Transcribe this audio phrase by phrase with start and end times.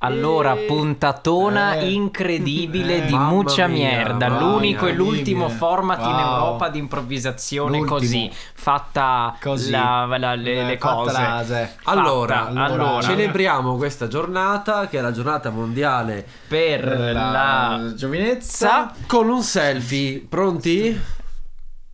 [0.00, 5.46] Allora, Eh, puntatona eh, incredibile eh, di Muccia mia, Mierda, mamma l'unico mia, e l'ultimo
[5.46, 5.56] mille.
[5.58, 6.34] format in Wow.
[6.36, 7.98] Europa di improvvisazione L'ultimo.
[7.98, 9.70] così, fatta Così.
[9.72, 11.12] la- la- le, Eh, le cose.
[11.12, 11.90] la- se- Fatta.
[11.90, 18.92] Allora, allora, celebriamo questa giornata che è la giornata mondiale per la, giovinezza.
[19.08, 20.20] con un selfie.
[20.28, 21.16] Pronti?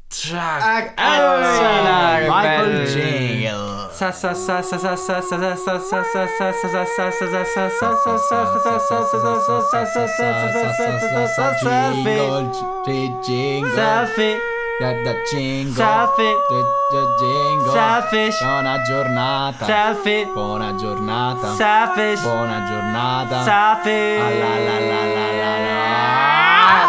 [0.09, 0.59] Ciao.
[0.95, 2.85] Che Michael bello.
[13.75, 14.37] Selfie.
[14.81, 14.91] Da
[15.31, 16.35] jingle Selfie
[16.91, 19.65] da jingle Selfish Buona giornata.
[19.65, 20.27] Selfie.
[20.35, 21.55] Buona giornata.
[21.55, 24.19] Selfish Buona giornata Selfie.
[24.19, 25.34] Ah, la la la la.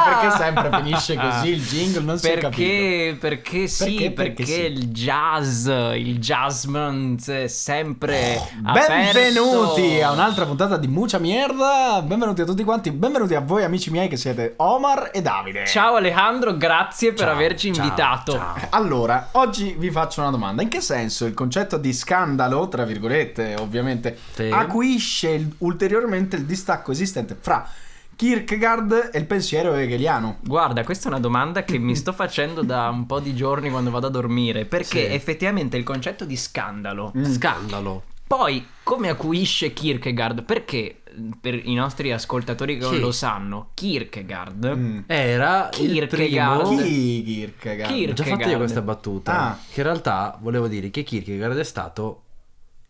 [0.05, 2.01] Perché sempre finisce così il jingle?
[2.01, 2.61] Non si è capito.
[2.61, 4.11] Perché, perché sì, Perché?
[4.11, 4.61] perché, Perché sì.
[4.71, 10.05] il jazz, il jazzment è sempre Benvenuti aperto.
[10.05, 12.01] a un'altra puntata di Mucha Mierda.
[12.03, 12.91] Benvenuti a tutti quanti.
[12.91, 15.65] Benvenuti a voi, amici miei, che siete Omar e Davide.
[15.65, 18.31] Ciao Alejandro, grazie per Ciao, averci ciao, invitato.
[18.33, 18.55] ciao.
[18.69, 20.61] Allora, oggi vi faccio una domanda.
[20.61, 24.49] In che senso il concetto di scandalo, tra virgolette, ovviamente, Sì.
[24.51, 27.67] acuisce il- ulteriormente il distacco esistente fra
[28.15, 30.37] Kierkegaard e il pensiero hegeliano?
[30.41, 33.91] Guarda, questa è una domanda che mi sto facendo da un po' di giorni quando
[33.91, 35.13] vado a dormire, perché Sì.
[35.13, 37.11] effettivamente il concetto di scandalo.
[37.23, 38.03] Scandalo.
[38.27, 40.43] Poi, come acuisce Kierkegaard?
[40.43, 41.01] Perché,
[41.39, 44.99] per i nostri ascoltatori che non lo sanno, Kierkegaard Mm.
[45.05, 46.61] Era il Kierkegaard.
[46.67, 46.81] primo.
[46.81, 47.93] Chi Kierkegaard?
[47.93, 48.09] Kierkegaard.
[48.09, 49.39] Ho già fatto io questa battuta.
[49.39, 49.57] Ah.
[49.71, 52.21] Che in realtà volevo dire che Kierkegaard è stato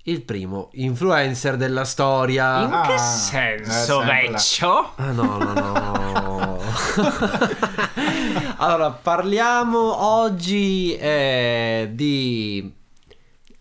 [0.08, 2.61] il primo influencer della storia.
[2.64, 4.92] In Ah, che eh, senso, vecchio?
[4.95, 6.59] Ah no, no, no.
[8.58, 12.72] allora, parliamo oggi eh, di...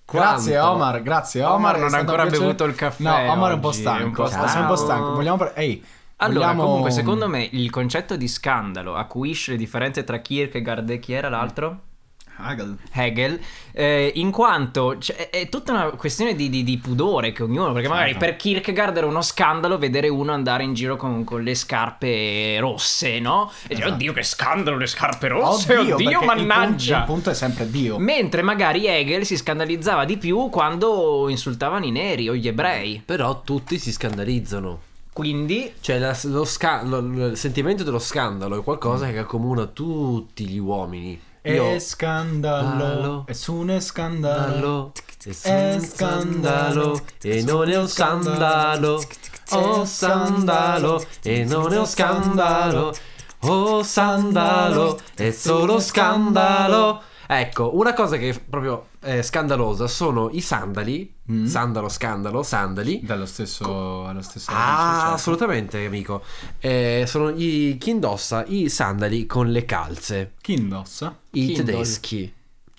[0.07, 1.79] Grazie quanto- Omar, grazie Omar Omar.
[1.79, 2.43] non ha ancora piacere.
[2.45, 4.05] bevuto il caffè No, Omar è un po' stanco.
[4.05, 4.77] un po' Sei un po' stanco.
[4.77, 5.13] stanco.
[5.15, 5.85] Vogliamo par- Ehi,
[6.17, 10.99] Allora, vogliamo- comunque, secondo me il concetto di scandalo acuisce le differenze tra Kierkegaard e
[11.01, 11.81] chi era l'altro?
[12.39, 12.77] Hegel.
[12.93, 13.41] Hegel,
[13.73, 17.89] eh, in quanto cioè, è tutta una questione di, di- di pudore che ognuno, perché
[17.89, 18.25] magari Certo.
[18.27, 23.21] per Kierkegaard era uno scandalo vedere uno andare in giro con, con le scarpe rosse,
[23.21, 23.51] no?
[23.65, 23.95] E dire, Esatto.
[23.95, 26.99] oddio che scandalo le scarpe rosse, oddio, perché il punto- mannaggia.
[26.99, 27.99] Il punto è sempre Dio.
[27.99, 33.03] Mentre magari Hegel si scandalizzava di più quando insultavano i neri o gli ebrei.
[33.05, 34.81] Però tutti si scandalizzano.
[35.13, 39.65] Quindi Cioè la- lo, sca- lo- lo- il sentimento dello scandalo è qualcosa che accomuna
[39.67, 41.21] tutti gli uomini.
[41.45, 43.27] Escándalo.
[43.29, 44.93] Es un escándalo.
[45.27, 46.95] Escándalo.
[47.23, 49.01] En un escándalo.
[49.51, 51.01] Oh, sándalo.
[51.23, 52.93] En un escándalo.
[53.43, 54.97] Oh, sándalo.
[55.19, 57.01] Es solo escándalo.
[57.27, 61.13] Ecco, una cosa che è proprio eh, scandalosa sono i sandali.
[61.31, 61.47] Mm.
[61.47, 63.01] Sandalo, scandalo, sandali.
[63.03, 65.15] Dallo stesso, allo stesso Ah, certo.
[65.15, 66.23] assolutamente, amico.
[66.59, 70.33] Eh, sono i, chi indossa i sandali con le calze.
[70.41, 71.19] Chi indossa?
[71.31, 72.33] I Chi tedeschi.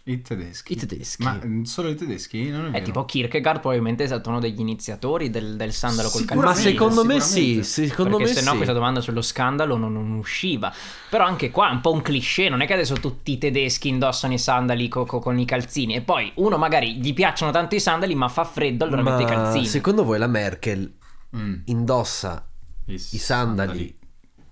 [0.07, 0.73] I tedeschi.
[0.73, 1.23] I tedeschi.
[1.23, 2.49] Ma mm, solo i tedeschi?
[2.49, 2.85] Non è, è vero.
[2.85, 7.03] tipo Kierkegaard probabilmente è stato uno degli iniziatori del, del sandalo col Sicuramente, Ma secondo
[7.05, 8.55] me sì, secondo perché me se no sì.
[8.57, 10.71] questa domanda sullo scandalo non, non usciva.
[11.09, 13.87] Però anche qua è un po' un cliché, non è che adesso tutti i tedeschi
[13.87, 17.73] indossano i sandali co- co- con i calzini e poi uno magari gli piacciono tanto
[17.73, 19.65] i sandali ma fa freddo allora mette i Ma calzini.
[19.65, 20.93] secondo voi la Merkel
[21.35, 21.61] Mm.
[21.65, 22.47] indossa
[22.85, 23.97] I, i sandali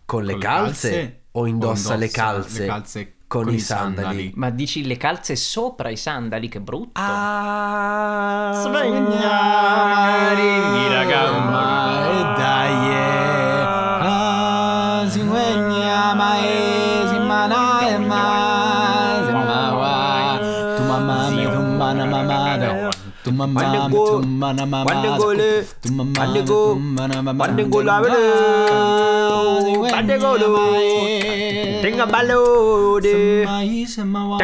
[0.06, 3.46] con le con le calze, calze o indossa, o le, indossa calze le calze con,
[3.46, 3.96] con i i sandali?
[4.06, 4.32] sandali?
[4.36, 7.02] Ma dici le calze sopra i sandali, che brutto.
[7.02, 9.42] Ah, Sveglia,
[10.94, 12.10] la gamba.
[12.10, 13.62] E dai, eh.
[14.06, 20.40] Ah, si guegna, ma è, si mana, e mai, se ma va.
[20.76, 22.90] Tu mamma mi, tu mana mamada.
[23.24, 25.18] Tu mamma mi, tu mana mamada.
[25.82, 27.52] Tu mamma mi, tu mana mamada.
[27.52, 28.12] Quando golare,
[29.64, 30.82] Si guegna, quando golo, ma è.
[30.84, 31.14] tenga balode.
[31.20, 31.33] Se mai,
[33.88, 34.38] se ma va.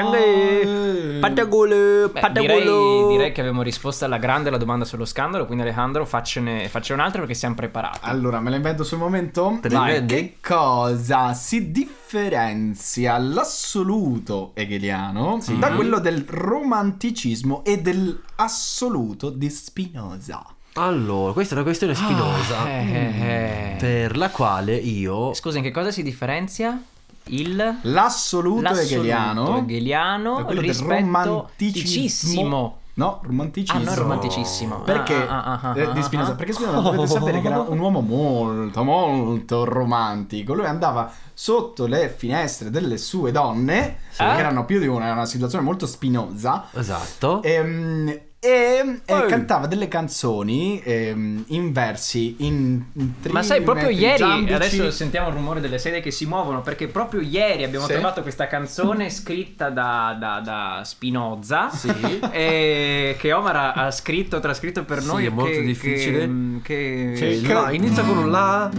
[1.22, 5.46] Patagole, Beh, direi, direi che abbiamo risposto alla grande alla domanda sullo scandalo.
[5.46, 8.00] Quindi, Alejandro, faccene, faccene un'altra perché siamo preparati.
[8.02, 9.58] Allora, me la invento sul momento?
[9.70, 10.06] La Vai?
[10.06, 20.46] Che cosa si differenzia l'assoluto hegeliano da quello del romanticismo e dell'assoluto di Spinoza?
[20.74, 23.76] Allora, questa è una questione spinosa Ah, eh, eh.
[23.80, 26.82] per la quale io Scusa, in che cosa si differenzia?
[27.30, 32.78] Il L'assoluto, l'assoluto hegeliano hegeliano quello del rispetto romanticismo.
[32.96, 33.80] No, romanticismo.
[33.80, 34.80] Ah, non romanticismo.
[34.82, 36.32] Perché Ah, ah, ah, eh, ah, di Spinoza?
[36.32, 36.36] ah.
[36.36, 40.54] Perché Spinoza dovete sapere che era un uomo molto, molto romantico.
[40.54, 44.18] Lui andava sotto le finestre delle sue donne, Sì.
[44.18, 46.66] che erano più di una, era una situazione molto spinosa.
[46.74, 47.42] esatto.
[47.44, 49.28] Ehm, E eh, Ehi.
[49.28, 54.54] cantava delle canzoni ehm, in versi, in, in Ma sai, proprio ieri, giambici.
[54.54, 57.92] adesso sentiamo il rumore delle sedie che si muovono, perché proprio ieri abbiamo Sì.
[57.92, 61.92] trovato questa canzone scritta da, da- da Spinoza, Sì.
[62.32, 65.26] e che Omar ha, ha scritto, trascritto per Sì, noi.
[65.26, 66.30] è molto che- difficile.
[66.64, 67.52] Che, che- Sì.
[67.52, 68.72] No, inizia con un la.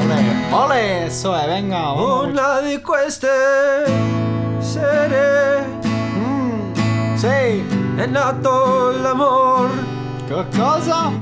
[0.00, 1.90] Ole, ole, so, eh, venga.
[1.90, 3.28] Una di queste
[4.60, 5.78] sere
[7.20, 7.62] Sì.
[7.96, 9.68] è nato l'amor
[10.26, 11.12] Co- cosa?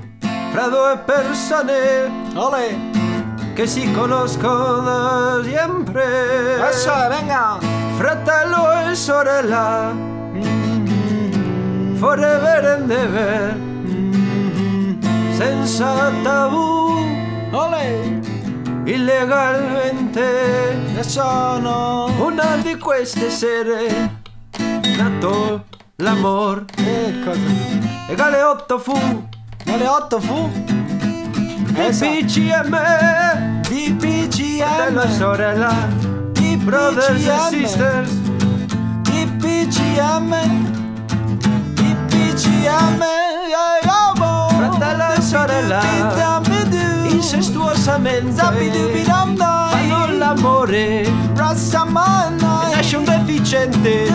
[0.53, 2.77] fra due persone Ole,
[3.55, 6.55] che si conoscono da sempre.
[6.61, 7.59] adesso, eh, venga.
[7.97, 13.57] Fratello e sorella, Mm, forever and ever,
[15.37, 16.97] senza tabù,
[17.51, 18.21] ole,
[18.85, 20.79] illegalmente.
[20.93, 22.09] adesso no.
[22.21, 24.17] Una di queste sere
[24.97, 25.65] nato
[26.01, 27.41] l'amor Che cosa?
[28.37, 29.27] e 8 fu
[29.87, 30.51] 8 fu?
[31.75, 32.07] Esa.
[32.07, 35.17] BCM Di Fratello e PCM.
[35.17, 35.75] sorella
[36.33, 37.65] Di Brothers and PCM.
[37.65, 38.11] sisters
[39.03, 40.35] Di PCM.
[41.75, 43.05] Di PCM.
[44.57, 45.81] Fratello e sorella
[47.09, 48.41] Incestuosamente
[49.71, 51.11] Fanno l'amore
[52.71, 54.07] Nasce un deficiente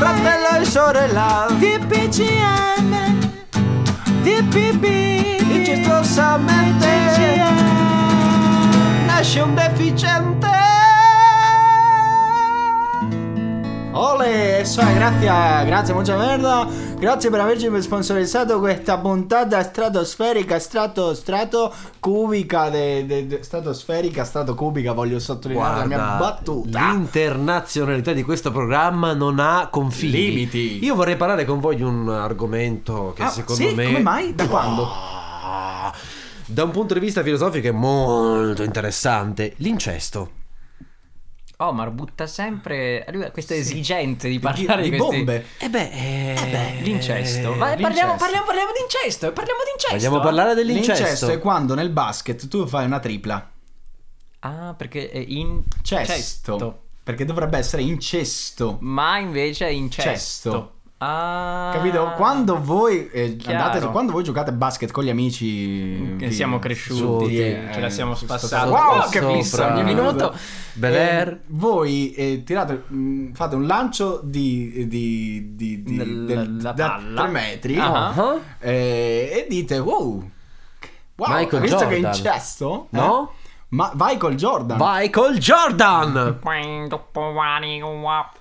[0.00, 1.46] Fratello e sorella.
[1.58, 3.18] DPCM
[4.22, 4.84] DPP
[5.52, 6.86] Incestuosamente.
[9.04, 10.48] Nasce un deficiente.
[13.92, 16.66] Ole, eso è, grazie, grazie mucha merda.
[17.00, 24.54] Grazie per averci sponsorizzato questa puntata stratosferica, strato, strato cubica, de, de- de- stratosferica, strato
[24.54, 26.90] cubica, voglio sottolineare la mia Guarda, battuta.
[26.92, 30.10] l'internazionalità di questo programma non ha confini.
[30.12, 30.84] Limiti.
[30.84, 33.74] Io vorrei parlare con voi di un argomento che Ah, secondo sì?
[33.74, 33.84] me.
[33.86, 34.34] Come mai?
[34.34, 34.86] Da quando?
[34.86, 35.92] Ah,
[36.44, 39.54] Da un punto di vista filosofico è molto interessante.
[39.56, 40.32] L'incesto.
[41.62, 45.46] Omar butta sempre lui ha questa esigenza di Di, parlare di, di questi- bombe.
[45.58, 47.52] E beh, eh, Eh beh, l'incesto.
[47.54, 47.82] Ma l'incesto.
[47.82, 49.32] parliamo, parliamo, parliamo di incesto.
[49.32, 49.96] Parliamo di incesto.
[49.96, 51.02] Vogliamo parlare dell'incesto?
[51.02, 53.50] L'incesto è quando nel basket tu fai una tripla.
[54.40, 56.82] Ah, perché è in Cesto.
[57.02, 58.78] Perché dovrebbe essere incesto.
[58.80, 60.10] Ma invece è incesto.
[60.10, 60.72] Cesto.
[61.02, 61.70] Ah.
[61.72, 62.12] Capito?
[62.14, 66.58] Quando voi eh, andate, quando voi giocate a basket con gli amici che vi- siamo
[66.58, 67.36] cresciuti, Sì,
[67.72, 68.68] ce la eh, siamo spassati.
[68.68, 70.34] Wow, che fisso ogni minuto.
[70.74, 71.40] Bel Eh, Air.
[71.46, 76.88] voi eh, tirate, mh, fate un lancio di, di, di, di- Del- del- la da
[76.90, 77.22] palla.
[77.22, 78.38] 3 metri Ah.
[78.58, 80.30] Eh, e dite wow,
[81.16, 82.14] wow Michael visto che Jordan.
[82.14, 82.88] incesto?
[82.92, 82.96] Eh?
[82.98, 83.32] No?
[83.68, 84.76] Ma vai col Jordan.
[84.76, 86.38] Vai col Jordan!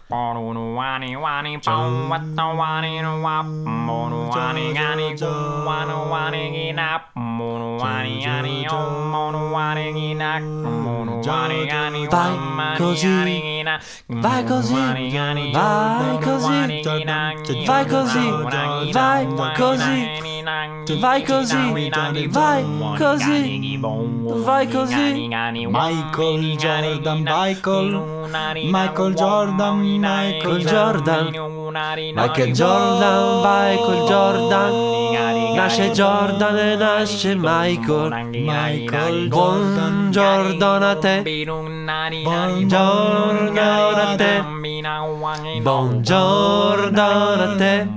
[0.09, 2.09] ポロのワニワニパン。
[2.09, 13.79] ワタワニのワモのワニガニゴワのワニギナモのワニガニオモのワニギナモのワニガニワマニバニギナ
[14.23, 16.47] バイコジバイコジ
[17.67, 20.38] バイコジバイコジバイコジ
[20.99, 21.89] vai così,
[22.29, 23.77] vai così,
[24.43, 25.27] vai così.
[25.69, 28.27] Michael Jordan, Michael,
[28.71, 31.31] Michael Jordan, Michael Jordan,
[32.13, 34.71] Michael Jordan, Michael Jordan,
[35.55, 38.09] nasce Jordan e nasce Michael.
[38.31, 41.21] Michael Buongiorno a te,
[42.23, 43.51] buongiorno
[44.01, 44.43] a te,
[45.61, 47.87] buongiorno a te,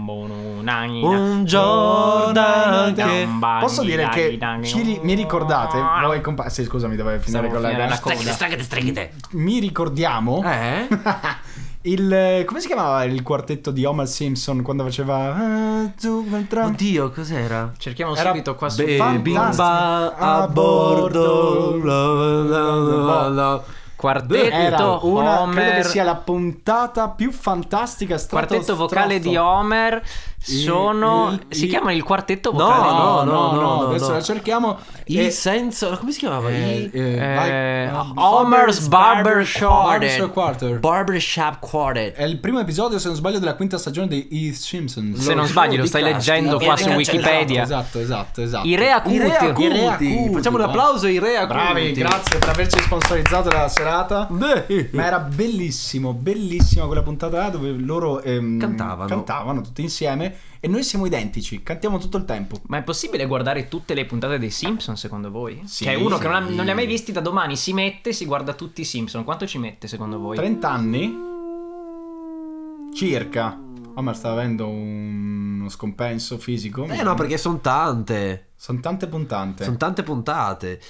[1.04, 3.28] un Jordan che
[3.61, 7.71] Posso dire che ci ri- mi ricordate voi compa- sì, scusami dovevo finire Stavo con
[7.71, 8.37] la, la coda.
[9.31, 10.88] Mi ricordiamo Eh?
[11.85, 15.92] il come si chiamava il quartetto di Homer Simpson quando faceva ah,
[16.66, 17.73] Oddio, cos'era?
[17.76, 21.78] Cerchiamo Era subito qua su bimba a bordo.
[21.81, 23.64] bordo.
[23.97, 30.02] quartetto era una credo che Homer sia la puntata più fantastica quartetto vocale di Homer
[30.42, 34.12] sono si chiama il quartetto No, vocale no no, no no, no, no, adesso no.
[34.14, 36.49] la cerchiamo Il E- senso, come si chiamava?
[36.50, 42.14] eh, Il eh, Eh, Homer's Barber Barbershop Quartet Quarter Barbershop Quartet.
[42.16, 45.46] è il primo episodio se non sbaglio della quinta stagione di Heath Simpson se non
[45.46, 49.18] sbagli lo stai leggendo qua su Eh, Wikipedia esatto esatto esatto i re acuti I
[49.18, 49.62] re acuti.
[49.64, 50.30] I re acuti.
[50.32, 51.52] Facciamo un applauso ai re acuti.
[51.58, 54.28] Bravi, grazie per averci sponsorizzato la serata.
[54.30, 59.08] Ma era bellissimo, bellissima quella puntata là dove loro ehm, Cantavano.
[59.08, 62.61] cantavano tutti insieme e noi siamo identici, cantiamo tutto il tempo.
[62.69, 65.62] ma è possibile guardare tutte le puntate dei Simpson secondo voi?
[65.65, 66.55] Sì, cioè uno che non, ha- sì.
[66.55, 69.47] non li ha mai visti da domani si mette si guarda tutti i Simpson quanto
[69.47, 70.37] ci mette secondo voi?
[70.37, 71.31] 30 anni?
[72.95, 73.59] Circa.
[73.95, 76.85] Omar sta avendo un- uno scompenso fisico.
[76.87, 78.51] Eh no, perché sono tante.
[78.57, 79.65] Sono tante puntate.
[79.65, 80.81] Sono tante puntate.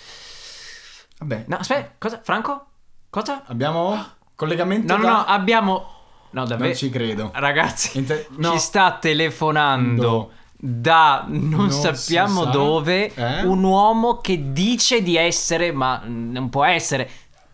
[1.19, 1.45] Vabbè.
[1.49, 2.21] No, aspetta, cosa?
[2.23, 2.67] Franco?
[3.11, 3.45] Cosa?
[3.47, 4.03] Abbiamo
[4.35, 5.87] collegamento No, no, da- no, abbiamo...
[6.33, 6.75] No, Non davvero.
[6.75, 7.31] ci credo.
[7.35, 8.53] Ragazzi, Inter- no.
[8.53, 10.31] ci sta telefonando No.
[10.57, 12.51] da non, Non sappiamo sa.
[12.51, 13.43] dove Eh?
[13.45, 17.09] un uomo che dice di essere, ma non può essere,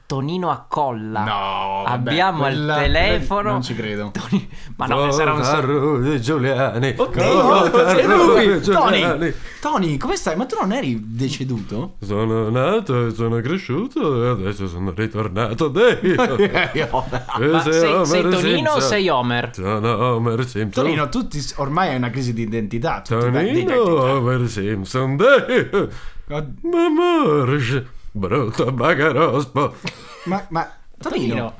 [0.08, 1.22] Tonino Accolla.
[1.22, 3.50] No, vabbè, Abbiamo quella- al telefono.
[3.50, 4.10] Non ci credo.
[4.10, 6.94] Toni- Ma no, sarà un di Giuliani.
[6.96, 8.60] Oddio, è lui!
[8.62, 10.34] Tony, Tony, come stai?
[10.34, 11.96] Ma tu non eri deceduto?
[12.00, 15.70] Sono nato e sono cresciuto e adesso sono ritornato.
[15.76, 16.88] E
[17.50, 19.50] Ma sei sei, Tonino o sei Homer?
[19.52, 20.84] Sono Homer Simpson.
[20.84, 23.02] Tonino, tu ti- ormai hai una crisi di identità.
[23.06, 25.16] Tonino Homer Simpson.
[25.16, 25.88] Dio.
[26.30, 29.74] Od- Ma Marge, brutto bagarospo.
[30.24, 30.68] Ma, ma
[31.00, 31.54] Tonino,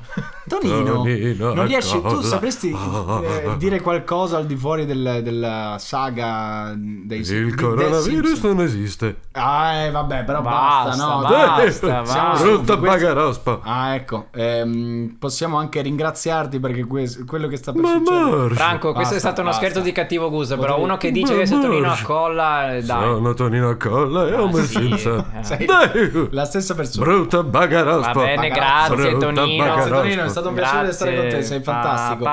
[0.47, 0.83] Tonino.
[0.83, 2.69] Tonino, Tonino, non riesci, tu sapresti
[3.23, 9.15] eh, dire qualcosa al di fuori del- della saga dei Il coronavirus non esiste.
[9.33, 11.21] Ah, eh, vabbè, però basta, Basta, no?
[11.21, 12.77] basta, basta.
[12.77, 13.61] bagarospo.
[13.63, 18.35] Ah, ecco, ehm, possiamo anche ringraziarti perché que- quello che sta per Ma succedere.
[18.35, 18.55] Marge.
[18.55, 19.65] Franco, questo è Basta, stato uno basta.
[19.65, 22.03] scherzo di cattivo gusto, però uno che dice Ma che sei Tonino Marge.
[22.03, 23.03] Accolla, eh, dai.
[23.03, 25.25] Sono Tonino Colla e Homer sì, Simpson.
[26.31, 27.05] la stessa persona.
[27.05, 28.19] Brutto bagarospo.
[28.19, 29.63] Va bene, grazie Brutta Tonino.
[29.63, 29.95] bagarospo.
[29.95, 32.23] Tonino, è stato un piacere stare con te, sei fantastico.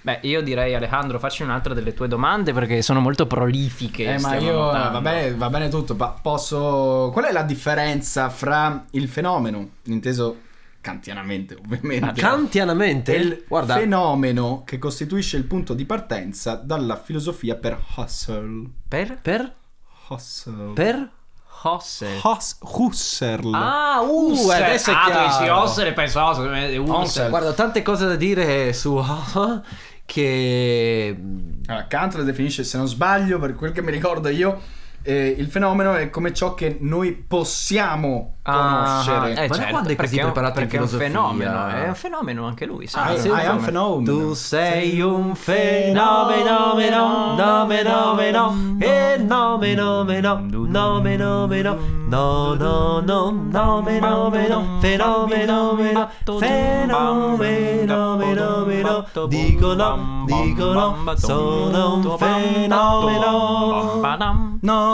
[0.00, 4.14] Beh, io direi Alejandro, facci un'altra delle tue domande perché sono molto prolifiche.
[4.14, 7.10] Eh, ma io va bene, va bene tutto, ma posso.
[7.12, 10.36] Qual è la differenza fra il fenomeno, inteso
[10.80, 12.20] kantianamente, ovviamente?
[12.20, 13.14] Kantianamente?
[13.14, 18.66] e il Guarda, fenomeno che costituisce il punto di partenza dalla filosofia per Husserl.
[18.88, 19.18] Per?
[19.20, 19.52] per?
[20.08, 20.72] Husserl.
[20.72, 21.10] Per?
[21.62, 22.20] Husserl.
[22.22, 23.54] Hus- Husserl.
[23.54, 24.60] Ah, Husserl.
[24.60, 25.04] Uh, adesso è ah,
[25.38, 25.62] chiaro.
[25.62, 27.28] Husserl e penso Husserl.
[27.30, 29.02] Guarda, ho tante cose da dire su
[30.06, 31.16] che
[31.66, 34.58] Allora, Kant lo definisce, se non sbaglio, per quel che mi ricordo io,
[35.02, 39.34] eh, il fenomeno è come ciò che noi possiamo Ah, conoscere.
[39.44, 41.66] eh, Ma certo, quando è così perché è un- preparato in perché è un fenomeno,
[41.68, 43.14] è un fenomeno anche lui, Ah, sai?
[43.16, 43.60] è- sei un ah, fenomeno.
[43.60, 44.28] fenomeno.
[44.28, 51.76] Tu sei un fenomeno, meno, fenomeno, e nomeno, meno, nomeno, meno,
[52.08, 64.00] no, no, no, nomeno, meno, fenomeno, meno, fenomeno, meno, meno, dicono, dicono, sono un fenomeno.
[64.60, 64.87] No,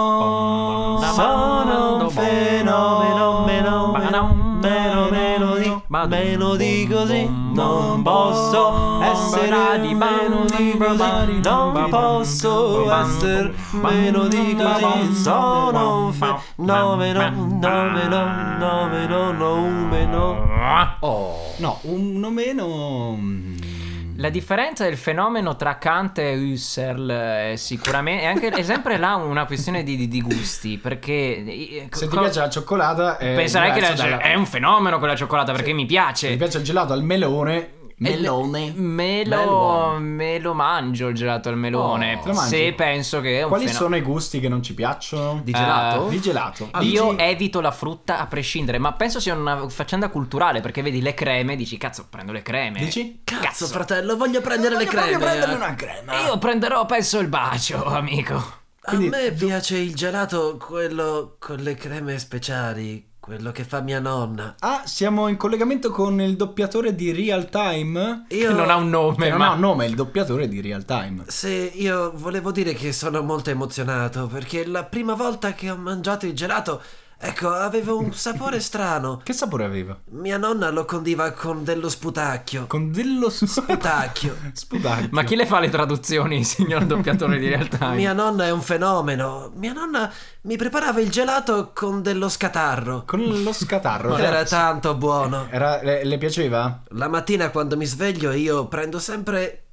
[1.14, 10.44] Sono un fenomeno, meno, meno, meno, meno di, meno di così, non posso essere meno
[10.56, 20.52] di così, non posso essere meno di così, sono un fenomeno, nomeno, nomeno, nomeno.
[21.00, 21.36] Oh.
[21.58, 23.73] no, uno meno.
[24.16, 29.16] La differenza del fenomeno tra Kant e Husserl è sicuramente è, anche, è sempre là
[29.16, 31.12] una questione di, di- gusti perché
[31.44, 34.98] eh, Se ti co- piace la cioccolata, è penserai che la- dalla- è un fenomeno
[34.98, 36.26] quella cioccolata perché mi piace.
[36.26, 38.72] Se ti piace il gelato al melone, melone.
[38.74, 43.42] me Bello lo, me lo mangio il gelato al melone Oh, se penso che è
[43.42, 45.40] un Quali fenomeno sono i gusti che non ci piacciono?
[45.44, 46.06] Di gelato?
[46.06, 46.70] Eh, Di gelato.
[46.80, 51.00] Io Dici- evito la frutta a prescindere, ma penso sia una faccenda culturale perché vedi
[51.00, 52.78] le creme, dici cazzo, prendo le creme.
[52.80, 53.20] Dici?
[53.24, 55.24] Cazzo, fratello, voglio prendere le Voglio proprio creme.
[55.30, 55.56] prendere eh.
[55.56, 56.20] una crema.
[56.26, 58.62] Io prenderò, penso, il bacio, amico.
[58.80, 64.00] Quindi- A me piace il gelato, quello con le creme speciali, quello che fa mia
[64.00, 64.56] nonna.
[64.58, 68.26] Ah, siamo in collegamento con il doppiatore di Real Time.
[68.28, 70.46] Io Che non ha un nome, Che non ma ha un nome, è il doppiatore
[70.46, 71.22] di Real Time.
[71.28, 76.26] Se io volevo dire che sono molto emozionato perché la prima volta che ho mangiato
[76.26, 76.82] il gelato,
[77.18, 79.20] ecco, aveva un sapore strano.
[79.22, 79.98] Che sapore aveva?
[80.10, 82.66] Mia nonna lo condiva con dello sputacchio.
[82.66, 84.36] Con dello Sputacchio.
[84.52, 85.08] Sputacchio.
[85.10, 87.90] Ma chi le fa le traduzioni, signor doppiatore di realtà?
[87.94, 89.52] Mia nonna è un fenomeno.
[89.56, 93.04] Mia nonna mi preparava il gelato con dello scatarro.
[93.06, 94.16] Con lo scatarro.
[94.18, 95.46] Era tanto buono.
[95.50, 96.82] Era- le, le piaceva?
[96.88, 99.63] La mattina quando mi sveglio io prendo sempre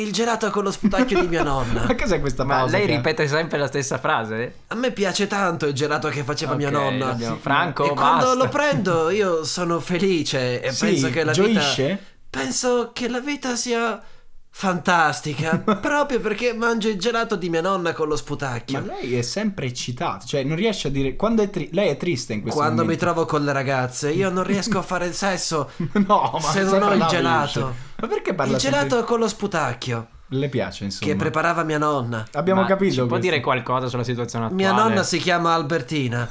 [0.00, 1.84] il gelato con lo sputacchio di mia nonna.
[1.86, 2.76] Ma cos'è questa Ma pausa?
[2.76, 4.54] lei che- ripete sempre la stessa frase?
[4.68, 7.10] A me piace tanto il gelato che faceva mia Ok, nonna.
[7.10, 8.34] abbiamo- Franco, e quando basta.
[8.34, 11.86] lo prendo io sono felice e Sì, penso che la gioisce?
[11.86, 14.00] vita penso che la vita sia
[14.56, 18.84] fantastica proprio perché mangio il gelato di mia nonna con lo Ma sputacchio.
[18.86, 22.34] lei è sempre eccitata, cioè non riesce a dire quando è tri- lei è triste
[22.34, 23.04] in questo Quando mi momento.
[23.04, 25.70] trovo con le ragazze io non riesco a fare il sesso
[26.06, 27.50] No, ma se non ho il gelato.
[27.60, 27.74] finisce.
[28.00, 31.10] Ma perché parla il gelato sempre- con lo sputacchio Le piace, insomma.
[31.10, 32.24] che preparava mia nonna.
[32.34, 33.26] Abbiamo Ma capito Ci può questo.
[33.28, 34.62] dire qualcosa sulla situazione attuale?
[34.64, 36.28] Mia nonna si chiama Albertina.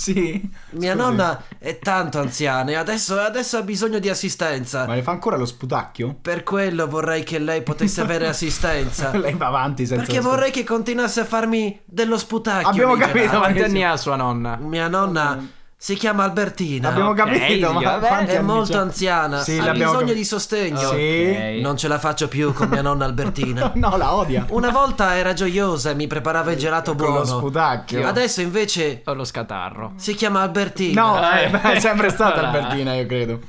[0.00, 0.40] Sì.
[0.70, 1.04] Mia Scusi.
[1.04, 4.86] nonna è tanto anziana e adesso, adesso ha bisogno di assistenza.
[4.86, 6.16] Ma le fa ancora lo sputacchio?
[6.22, 9.10] Per quello vorrei che lei potesse avere assistenza.
[9.20, 12.70] Lei va avanti senza Perché vorrei che continuasse a farmi dello sputacchio.
[12.70, 14.56] Abbiamo capito, Quanti anni ha sua nonna?
[14.56, 15.38] Mia nonna
[15.82, 16.90] si chiama Albertina.
[16.90, 18.80] Abbiamo ok, capito, ma vabbè, È molto c'ha?
[18.82, 19.38] anziana.
[19.40, 20.12] Sì, ha bisogno capito.
[20.12, 20.78] di sostegno.
[20.90, 21.30] Sì.
[21.34, 21.60] Ok.
[21.62, 23.72] Non ce la faccio più con mia nonna Albertina.
[23.80, 24.44] No, la odia.
[24.50, 27.24] Una volta era gioiosa e mi preparava il gelato Con lo buono.
[27.24, 28.06] sputacchio.
[28.06, 29.92] Adesso invece Ho lo scatarro.
[29.96, 31.00] si chiama Albertina.
[31.02, 31.44] No, Eh.
[31.44, 32.40] eh, beh, è sempre stata.
[32.50, 33.40] Albertina, io credo.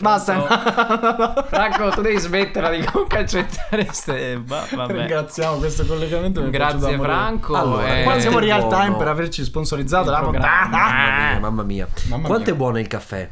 [0.00, 1.44] Basta.
[1.48, 4.40] Franco, tu devi smetterla di comunque accettare ste...
[4.44, 4.92] va- vabbè.
[4.92, 6.48] Ringraziamo questo collegamento.
[6.50, 6.98] Grazie.
[6.98, 7.54] Franco.
[7.54, 8.76] Allora, eh, Ringraziamo è Real buono.
[8.82, 10.46] Time per averci sponsorizzato la programma.
[10.62, 11.38] puntata.
[11.40, 11.88] Mamma mia.
[12.08, 12.52] Mamma Quanto mia.
[12.54, 13.28] è buono il caffè?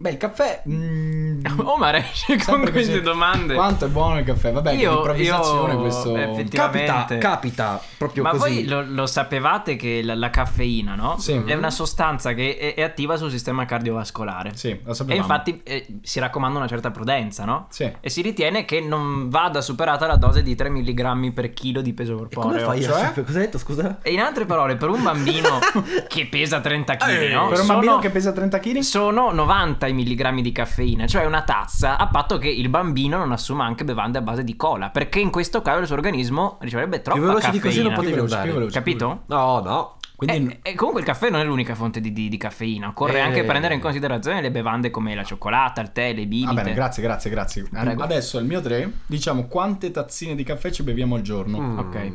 [0.00, 0.62] Beh, il caffè.
[0.66, 3.00] mm, Omar esce con queste così.
[3.02, 3.52] domande.
[3.54, 4.50] Quanto è buono il caffè?
[4.50, 6.12] Vabbè, Io- improvvisazione io- questo.
[6.50, 8.40] Capita, capita proprio Ma così.
[8.40, 11.18] voi lo, lo sapevate che la, la caffeina, no?
[11.18, 11.42] Sì.
[11.44, 14.52] È una sostanza che è, è attiva sul sistema cardiovascolare.
[14.54, 15.20] Sì, lo E sapevamo.
[15.20, 17.66] infatti eh, si raccomanda una certa prudenza, no?
[17.68, 17.92] Sì.
[18.00, 21.92] E si ritiene che non vada superata la dose di 3 mg per chilo di
[21.92, 22.64] peso E come corporeo.
[22.66, 23.02] fai cioè?
[23.04, 23.98] a Cosa hai detto, scusa?
[24.00, 25.58] E in altre parole, per un bambino
[26.08, 27.48] che pesa 30 kg, Eh, no?
[27.48, 28.78] Per un sono, bambino che pesa 30 kg?
[28.78, 33.32] sono 90 i milligrammi di caffeina, cioè una tazza, a patto che il bambino non
[33.32, 37.02] assuma anche bevande a base di cola, perché in questo caso il suo organismo riceverebbe
[37.02, 37.62] troppa Più veloce caffeina.
[37.66, 38.50] di così non potevi Più veloce, andare.
[38.50, 38.78] più veloce.
[38.78, 39.22] Capito?
[39.26, 39.94] No, no.
[40.16, 40.58] Quindi.
[40.62, 43.20] E, e comunque il caffè non è l'unica fonte di, di- di caffeina, occorre Eh.
[43.20, 46.46] anche prendere in considerazione le bevande come la cioccolata, il tè, le bibite.
[46.54, 47.62] Va bene, grazie, grazie, grazie.
[47.70, 48.02] Prego.
[48.02, 51.58] Adesso al mio 3 diciamo quante tazzine di caffè ci beviamo al giorno.
[51.58, 52.12] Mm, Ok.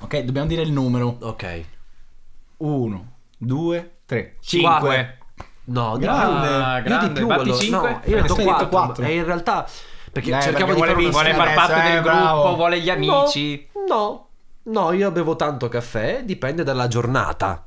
[0.00, 1.16] Ok, dobbiamo dire il numero.
[1.20, 1.64] Ok.
[2.58, 4.34] 1, 2, 3.
[4.40, 5.17] 5.
[5.68, 6.46] No, di Grande.
[6.46, 6.56] più.
[6.56, 7.08] Ah, Io grande.
[7.08, 7.26] di più.
[7.26, 7.90] Batti volevo- cinque?
[7.90, 8.68] No, io ho detto Hai detto 4.
[8.68, 9.04] quattro.
[9.04, 9.66] E in realtà.
[10.10, 12.40] Perché Eh, cercavo perché di vuole far parte eh, del bravo.
[12.40, 13.68] gruppo, vuole gli amici.
[13.86, 14.28] No,
[14.64, 17.66] no, io bevo tanto caffè, dipende dalla giornata.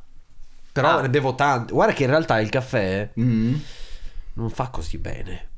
[0.72, 1.02] Però Ah.
[1.02, 1.74] ne bevo tanto.
[1.76, 3.56] Guarda che in realtà il caffè Mm.
[4.34, 5.50] non fa così bene.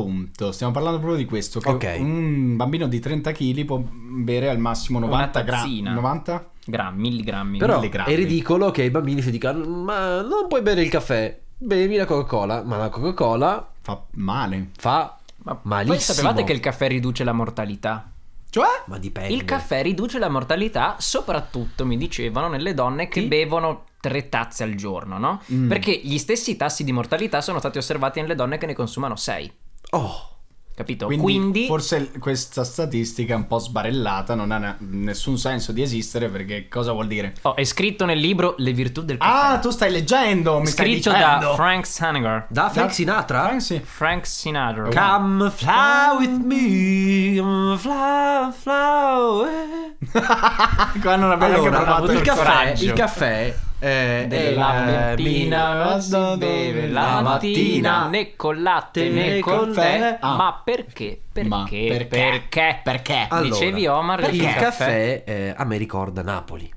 [0.00, 1.60] Appunto, stiamo parlando proprio di questo.
[1.60, 1.96] Che Ok.
[1.98, 5.60] Un bambino di 30 kg può bere al massimo 90 grammi.
[5.62, 5.92] tazzina.
[5.92, 6.50] 90?
[6.66, 7.58] Grammi, milligrammi.
[7.58, 8.12] Però milligrammi.
[8.12, 12.04] è ridicolo che i bambini si dicano: Ma non puoi bere il caffè, bevi la
[12.06, 12.62] Coca-Cola.
[12.62, 14.70] Ma la Coca-Cola Fa male.
[14.76, 15.94] fa Ma malissimo.
[15.94, 18.08] Voi sapevate che il caffè riduce la mortalità?
[18.48, 18.84] Cioè?
[18.86, 19.34] Ma dipende.
[19.34, 23.26] Il caffè riduce la mortalità, soprattutto mi dicevano, nelle donne che Sì.
[23.26, 25.42] bevono tre tazze al giorno, no?
[25.52, 25.68] Mm.
[25.68, 29.50] Perché gli stessi tassi di mortalità sono stati osservati nelle donne che ne consumano sei.
[29.96, 30.34] Oh,
[30.76, 31.06] Capito?
[31.06, 35.82] Quindi, Quindi, forse questa statistica è un po' sbarellata, non ha ne- nessun senso di
[35.82, 37.32] esistere perché cosa vuol dire?
[37.42, 39.52] oh, è scritto nel libro Le virtù del caffè.
[39.54, 41.46] Ah, tu stai leggendo, mi stai scritto dicendo.
[41.46, 42.46] da Frank Sanagar.
[42.48, 43.42] da Frank Sinatra?
[43.44, 43.80] Frank, sì.
[43.84, 44.88] Frank Sinatra.
[45.16, 49.94] Come fly with me, come fly, fly.
[51.00, 55.14] Qua non abbiamo neanche Allora, provato il il caffè, il caffè eh, è la eh,
[55.14, 60.16] bambina si beve la mattina né con latte né con tè.
[60.20, 60.36] Ah.
[60.36, 61.20] Ma perché?
[61.30, 61.48] Perché?
[61.48, 62.06] Ma perché?
[62.08, 62.80] Perché?
[62.82, 63.26] Perché?
[63.28, 66.72] Allora, Dicevi Omar perché il caffè eh, a me ricorda Napoli.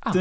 [0.00, 0.12] Ah.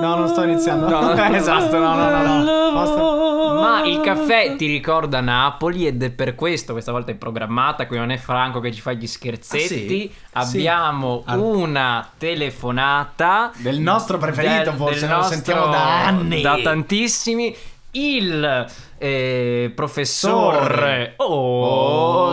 [0.00, 0.88] No, non sto iniziando.
[0.88, 1.12] No.
[1.34, 2.72] esatto, no, no, no, no.
[2.72, 3.29] Basta.
[3.60, 7.96] Ma il caffè ti ricorda Napoli ed è per questo, questa volta è programmata, qui
[7.98, 10.12] non è Franco che ci fa gli scherzetti.
[10.32, 10.58] Ah, sì?
[10.58, 11.34] Abbiamo Sì.
[11.34, 16.40] una telefonata Del nostro preferito, del- forse, del lo nostro- sentiamo da anni.
[16.40, 17.54] Da tantissimi.
[17.92, 18.66] Il
[19.02, 21.24] eh, professor oh,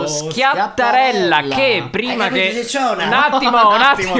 [0.00, 1.54] Oh, Schiattarella, Schiattarella.
[1.54, 2.66] che prima che
[3.06, 4.12] un attimo, un Un attimo,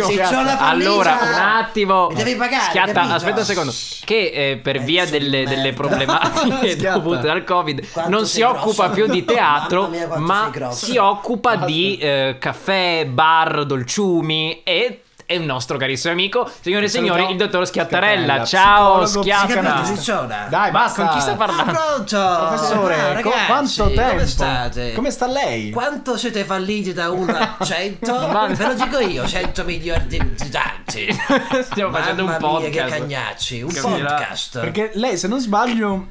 [0.58, 1.37] allora, famiglia.
[1.37, 2.06] un attimo.
[2.08, 3.14] Mi devi pagare, Schiatta, capito?
[3.14, 3.72] aspetta un secondo.
[4.04, 8.87] Che eh, per Pezzo via delle, delle problematiche dovute dal Covid Quanto non si occupa
[8.88, 9.02] grosso.
[9.04, 15.43] più di teatro, mia, ma si occupa di eh, caffè, bar, dolciumi e è il
[15.43, 18.45] nostro carissimo amico, signore e signori, il dottor Schiattarella.
[18.45, 19.95] Schiattarella, Ciao, psicologo, Hai capito, Schiatta.
[19.95, 20.47] Cicciona?
[20.49, 21.05] Dai, basta.
[21.05, 21.73] con chi sta Ah, parlando?
[21.73, 22.47] pronto!
[22.49, 24.11] Professore, Ah, co- ragazzi, quanto tempo?
[24.14, 24.93] Come state?
[24.95, 25.71] Come sta lei?
[25.71, 28.12] Quanto siete falliti da 1 a 100?
[28.29, 31.07] Ma- Ve lo dico io, 100 miliardi di tanti.
[31.71, 32.99] Stiamo facendo un Mamma mia, che podcast.
[32.99, 34.14] cagnacci, un Capirà.
[34.14, 34.61] podcast.
[34.61, 36.07] Perché lei, se non sbaglio,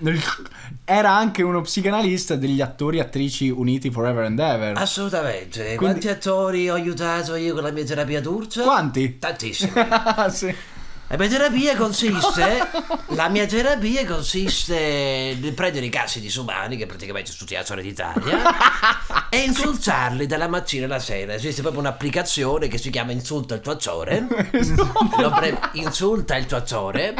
[0.85, 4.77] era anche uno psicanalista degli attori e attrici uniti forever and ever.
[4.77, 5.75] Assolutamente.
[5.75, 8.61] Quanti attori ho aiutato io con la mia terapia turcia?
[8.61, 9.06] Quanti?
[9.19, 9.71] Tantissimi.
[10.31, 10.55] sì.
[11.09, 12.67] La mia terapia consiste.
[13.15, 18.37] la mia terapia consiste nel prendere i cazzi disumani, che praticamente tutti la storia d'Italia,
[19.29, 21.33] e insultarli dalla mattina alla sera.
[21.33, 24.27] Esiste proprio un'applicazione che si chiama Insulta il tuo azione.
[25.17, 27.13] Lo pre- insulta il tuo azione.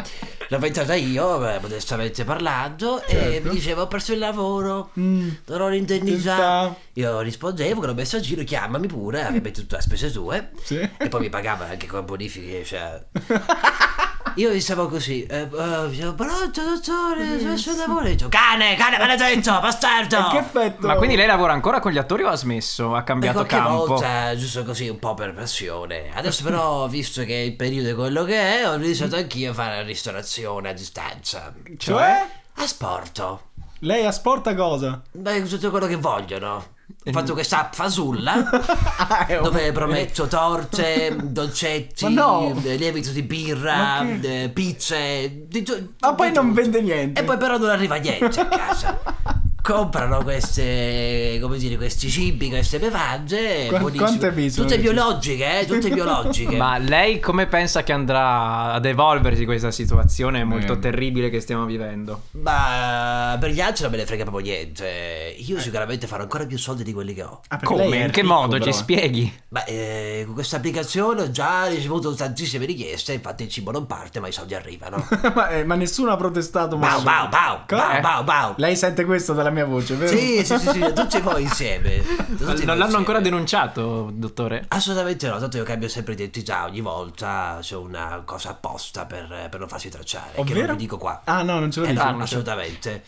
[0.49, 3.47] L'ho inventata io, beh, modestamente parlando, e Certo.
[3.49, 5.29] mi dicevo ho perso il lavoro, Mm.
[5.45, 5.95] l'indennità.
[5.97, 6.75] Indennità.
[6.93, 10.51] Io rispondevo che l'ho messo a giro, chiamami pure, ovviamente tutte le spese tue.
[10.63, 10.77] Sì.
[10.97, 13.03] E poi mi pagava anche con bonifiche, cioè...
[14.37, 18.05] Io stavo così, eh, eh, dicevo, pronto dottore, ho perso il lavoro.
[18.05, 20.27] E dicevo, cane, cane maledetto, bastardo!
[20.29, 20.85] Che effetto?
[20.85, 22.93] Ma quindi lei lavora ancora con gli attori o ha smesso?
[22.93, 23.85] Ha cambiato qualche campo?
[23.87, 26.11] volta, giusto così, un po' per passione.
[26.13, 29.77] Adesso però, visto che il periodo è quello che è, ho iniziato anch'io a fare
[29.77, 31.51] la ristorazione a distanza.
[31.75, 32.27] Cioè?
[32.53, 33.41] A sporto.
[33.79, 35.01] Lei asporta cosa?
[35.13, 36.75] Beh, tutto quello che vogliono.
[37.07, 38.49] Ho fatto questa fasulla
[38.97, 42.53] Ah, dove prometto torte, dolcetti, no!
[42.63, 45.45] eh, lievito di birra, che- eh, pizze.
[45.47, 46.61] Di tu- Ma poi di non tutto.
[46.61, 47.21] vende niente.
[47.21, 48.99] E poi però non arriva niente a casa.
[49.67, 53.67] Comprano queste, come dire, questi cibi, queste bevande.
[53.67, 53.97] Buonissime.
[53.97, 55.65] quante vi sono Tutte biologiche, eh?
[55.65, 56.55] Tutte biologiche.
[56.55, 60.79] Ma lei come pensa che andrà ad evolversi questa situazione molto Eh.
[60.79, 62.21] terribile che stiamo vivendo?
[62.31, 65.35] Ma per gli altri non me ne frega proprio niente.
[65.37, 67.41] Io sicuramente farò ancora più soldi di quelli che ho.
[67.49, 67.97] Ah, Come?
[68.05, 68.53] In che ricco, modo?
[68.57, 68.63] però.
[68.63, 69.41] Ci spieghi?
[69.49, 74.21] Ma eh, con questa applicazione ho già ricevuto tantissime richieste, infatti il cibo non parte,
[74.21, 75.05] ma i soldi arrivano.
[75.35, 76.77] ma, eh, ma nessuno ha protestato.
[76.77, 78.53] Bau, bau, bau, bau, bau, bau.
[78.55, 80.15] Lei sente questo dalla mia voce, vero?
[80.17, 82.01] Sì, sì, sì, sì, tutti voi insieme.
[82.03, 82.95] Tutti Non l'hanno insieme.
[82.97, 84.65] ancora denunciato, dottore?
[84.67, 89.59] Assolutamente no, tanto io cambio sempre identità ogni volta, c'è una cosa apposta per, per
[89.59, 90.67] non farsi tracciare, che Ovvero?
[90.67, 91.21] non vi dico qua.
[91.25, 92.03] Ah, no, non ce lo Eh dico.
[92.11, 93.03] no, assolutamente.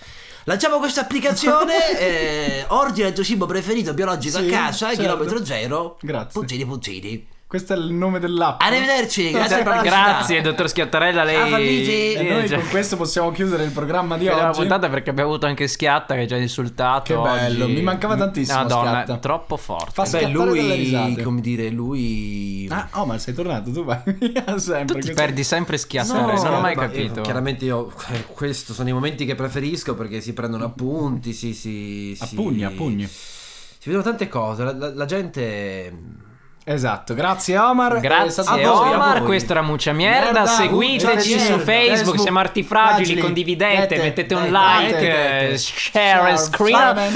[0.45, 5.01] Lanciamo questa applicazione, eh, ordina il tuo cibo preferito biologico Sì, a casa, certo.
[5.01, 6.31] chilometro zero, Grazie.
[6.31, 7.27] puntini puntini.
[7.49, 8.61] Questo è il nome dell'app.
[8.61, 11.23] Arrivederci, grazie per la Grazie, dottor Schiattarella.
[11.23, 11.35] Lei.
[11.35, 11.91] Ciao, Fabrizio.
[11.93, 14.59] E noi cioè, con questo possiamo chiudere il programma di la oggi.
[14.59, 17.11] puntata perché abbiamo avuto anche Schiatta che ci ha insultato.
[17.11, 17.73] Che bello, oggi.
[17.73, 19.17] mi mancava tantissimo Madonna, Schiatta.
[19.17, 19.89] troppo forte.
[19.93, 22.67] Fa Beh, lui, come dire, lui...
[22.69, 24.85] Ah, oh, ma sei tornato, tu vai via sempre.
[24.85, 27.21] Tu ti Questo- perdi sempre Schiattare, non ho mai capito.
[27.21, 31.55] chiaramente io, eh, questo sono i momenti che preferisco perché si prendono appunti, si...
[31.55, 33.07] si, A si- pugni, a pugni.
[33.07, 36.27] Si vedono tante cose, la, la- la gente...
[36.63, 37.99] Esatto, grazie Omar.
[37.99, 39.27] Grazie a voi, Omar, a voi.
[39.27, 43.19] questo era Muccia Mierda, Merda, seguiteci su Facebook, Facebook, siamo arti fragili.
[43.19, 47.11] condividete, dette, mettete un dette, like, dette, share e screen.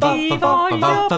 [0.00, 1.08] Ti voglio bene.